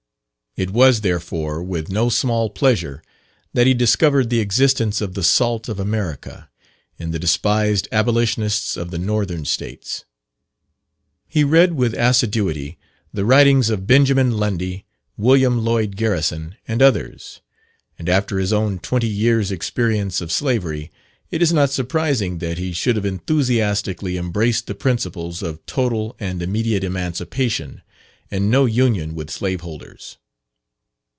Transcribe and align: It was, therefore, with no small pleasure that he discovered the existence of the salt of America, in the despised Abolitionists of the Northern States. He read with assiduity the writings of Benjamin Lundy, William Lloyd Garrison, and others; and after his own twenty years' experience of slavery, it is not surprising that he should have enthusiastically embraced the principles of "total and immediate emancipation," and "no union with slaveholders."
It 0.57 0.71
was, 0.71 0.99
therefore, 0.99 1.63
with 1.63 1.87
no 1.89 2.09
small 2.09 2.49
pleasure 2.49 3.01
that 3.53 3.67
he 3.67 3.73
discovered 3.73 4.29
the 4.29 4.41
existence 4.41 4.99
of 4.99 5.13
the 5.13 5.23
salt 5.23 5.69
of 5.69 5.79
America, 5.79 6.49
in 6.99 7.11
the 7.11 7.19
despised 7.19 7.87
Abolitionists 7.89 8.75
of 8.75 8.91
the 8.91 8.97
Northern 8.97 9.45
States. 9.45 10.03
He 11.25 11.45
read 11.45 11.75
with 11.75 11.93
assiduity 11.97 12.77
the 13.13 13.23
writings 13.23 13.69
of 13.69 13.87
Benjamin 13.87 14.33
Lundy, 14.35 14.83
William 15.15 15.63
Lloyd 15.63 15.95
Garrison, 15.95 16.55
and 16.67 16.81
others; 16.81 17.39
and 17.97 18.09
after 18.09 18.37
his 18.37 18.51
own 18.51 18.77
twenty 18.79 19.07
years' 19.07 19.53
experience 19.53 20.19
of 20.19 20.33
slavery, 20.33 20.91
it 21.29 21.41
is 21.41 21.53
not 21.53 21.69
surprising 21.69 22.39
that 22.39 22.57
he 22.57 22.73
should 22.73 22.97
have 22.97 23.05
enthusiastically 23.05 24.17
embraced 24.17 24.67
the 24.67 24.75
principles 24.75 25.41
of 25.41 25.65
"total 25.65 26.13
and 26.19 26.41
immediate 26.41 26.83
emancipation," 26.83 27.81
and 28.29 28.51
"no 28.51 28.65
union 28.65 29.15
with 29.15 29.29
slaveholders." 29.31 30.17